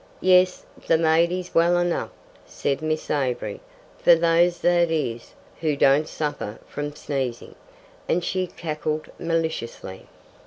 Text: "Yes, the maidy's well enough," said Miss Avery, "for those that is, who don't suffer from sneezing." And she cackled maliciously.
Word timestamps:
"Yes, 0.21 0.65
the 0.87 0.97
maidy's 0.97 1.53
well 1.53 1.77
enough," 1.77 2.09
said 2.47 2.81
Miss 2.81 3.11
Avery, 3.11 3.61
"for 3.99 4.15
those 4.15 4.57
that 4.61 4.89
is, 4.89 5.35
who 5.59 5.75
don't 5.75 6.07
suffer 6.07 6.57
from 6.67 6.95
sneezing." 6.95 7.53
And 8.09 8.23
she 8.23 8.47
cackled 8.47 9.09
maliciously. 9.19 10.07